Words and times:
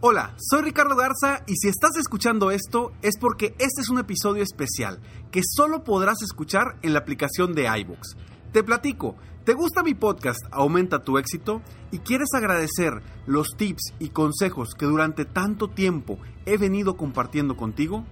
Hola, 0.00 0.36
soy 0.38 0.62
Ricardo 0.62 0.94
Garza 0.94 1.42
y 1.48 1.56
si 1.56 1.66
estás 1.66 1.96
escuchando 1.96 2.52
esto 2.52 2.92
es 3.02 3.18
porque 3.18 3.56
este 3.58 3.80
es 3.80 3.88
un 3.88 3.98
episodio 3.98 4.44
especial 4.44 5.00
que 5.32 5.40
solo 5.42 5.82
podrás 5.82 6.22
escuchar 6.22 6.76
en 6.82 6.92
la 6.92 7.00
aplicación 7.00 7.52
de 7.52 7.64
iVoox. 7.80 8.14
Te 8.52 8.62
platico, 8.62 9.16
¿te 9.42 9.54
gusta 9.54 9.82
mi 9.82 9.94
podcast 9.94 10.38
Aumenta 10.52 11.02
tu 11.02 11.18
éxito? 11.18 11.62
y 11.90 11.98
quieres 11.98 12.28
agradecer 12.32 13.02
los 13.26 13.56
tips 13.56 13.94
y 13.98 14.10
consejos 14.10 14.68
que 14.78 14.86
durante 14.86 15.24
tanto 15.24 15.66
tiempo 15.66 16.20
he 16.46 16.58
venido 16.58 16.96
compartiendo 16.96 17.56
contigo? 17.56 18.04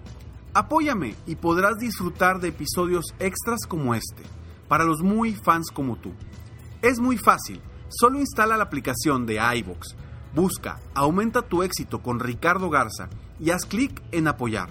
Apóyame 0.55 1.15
y 1.25 1.37
podrás 1.37 1.78
disfrutar 1.78 2.41
de 2.41 2.48
episodios 2.48 3.15
extras 3.21 3.61
como 3.69 3.95
este, 3.95 4.25
para 4.67 4.83
los 4.83 5.03
muy 5.03 5.37
fans 5.37 5.71
como 5.73 5.95
tú. 5.95 6.11
Es 6.83 6.98
muy 6.98 7.17
fácil, 7.17 7.61
solo 7.91 8.19
instala 8.19 8.56
la 8.56 8.65
aplicación 8.65 9.25
de 9.25 9.37
iVoox 9.59 9.95
Busca 10.37 10.81
Aumenta 10.92 11.41
tu 11.41 11.62
éxito 11.62 12.03
con 12.03 12.20
Ricardo 12.20 12.69
Garza 12.69 13.09
y 13.41 13.53
haz 13.53 13.65
clic 13.65 14.03
en 14.12 14.29
apoyar, 14.29 14.69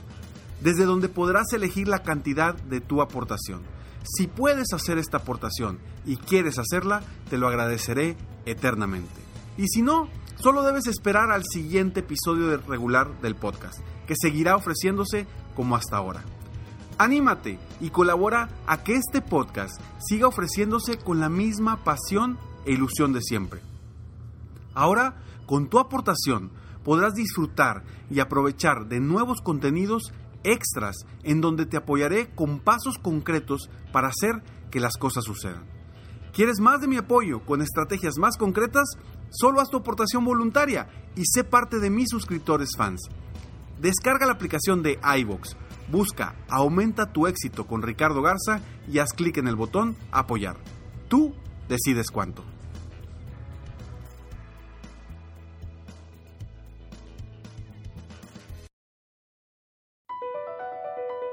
desde 0.61 0.85
donde 0.85 1.09
podrás 1.09 1.52
elegir 1.53 1.88
la 1.88 2.03
cantidad 2.03 2.53
de 2.53 2.81
tu 2.81 3.02
aportación. 3.02 3.63
Si 4.03 4.27
puedes 4.27 4.73
hacer 4.73 4.99
esta 4.99 5.17
aportación 5.17 5.80
y 6.05 6.17
quieres 6.17 6.59
hacerla, 6.59 7.02
te 7.31 7.39
lo 7.39 7.47
agradeceré 7.47 8.16
eternamente. 8.45 9.19
Y 9.57 9.67
si 9.67 9.81
no, 9.81 10.07
solo 10.35 10.61
debes 10.61 10.85
esperar 10.85 11.31
al 11.31 11.44
siguiente 11.44 12.02
episodio 12.02 12.55
regular 12.57 13.19
del 13.22 13.33
podcast, 13.33 13.79
que 14.05 14.13
seguirá 14.16 14.55
ofreciéndose 14.55 15.25
como 15.55 15.75
hasta 15.75 15.97
ahora. 15.97 16.23
Anímate 17.00 17.57
y 17.81 17.89
colabora 17.89 18.50
a 18.67 18.83
que 18.83 18.94
este 18.94 19.19
podcast 19.19 19.81
siga 19.97 20.27
ofreciéndose 20.27 21.00
con 21.00 21.19
la 21.19 21.29
misma 21.29 21.83
pasión 21.83 22.38
e 22.66 22.73
ilusión 22.73 23.13
de 23.13 23.23
siempre. 23.23 23.75
Ahora, 24.76 25.16
con 25.48 25.70
tu 25.70 25.80
aportación 25.80 26.52
podrás 26.84 27.16
disfrutar 27.16 27.84
y 28.12 28.20
aprovechar 28.20 28.88
de 28.88 29.00
nuevos 29.00 29.42
contenidos 29.42 30.14
extras 30.44 30.98
en 31.23 31.42
donde 31.42 31.66
te 31.66 31.78
apoyaré 31.78 32.30
con 32.36 32.59
pasos 32.59 32.97
concretos 33.02 33.69
para 33.91 34.09
hacer 34.09 34.44
que 34.69 34.80
las 34.80 34.97
cosas 34.97 35.24
sucedan. 35.24 35.64
¿Quieres 36.34 36.59
más 36.59 36.81
de 36.81 36.88
mi 36.88 36.97
apoyo 36.97 37.44
con 37.46 37.62
estrategias 37.62 38.18
más 38.18 38.38
concretas? 38.38 38.84
Solo 39.31 39.62
haz 39.62 39.69
tu 39.69 39.78
aportación 39.78 40.24
voluntaria 40.24 40.88
y 41.16 41.24
sé 41.25 41.44
parte 41.44 41.80
de 41.80 41.90
mis 41.90 42.09
suscriptores 42.09 42.69
fans. 42.78 43.02
Descarga 43.80 44.25
la 44.25 44.34
aplicación 44.34 44.84
de 44.84 45.00
iVox, 45.19 45.56
busca 45.91 46.35
Aumenta 46.50 47.12
tu 47.12 47.28
éxito 47.28 47.66
con 47.66 47.81
Ricardo 47.81 48.22
Garza 48.22 48.62
y 48.88 49.00
haz 49.00 49.14
clic 49.14 49.38
en 49.38 49.47
el 49.47 49.56
botón 49.56 49.96
Apoyar. 50.12 50.58
Tú 51.08 51.34
decides 51.68 52.12
cuánto. 52.12 52.54